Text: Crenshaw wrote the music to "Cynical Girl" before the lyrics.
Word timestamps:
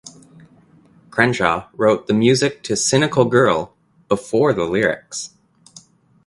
Crenshaw 1.11 1.67
wrote 1.75 2.07
the 2.07 2.13
music 2.15 2.63
to 2.63 2.75
"Cynical 2.75 3.25
Girl" 3.25 3.75
before 4.07 4.51
the 4.51 4.63
lyrics. 4.63 5.35